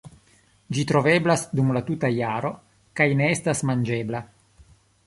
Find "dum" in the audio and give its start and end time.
1.59-1.69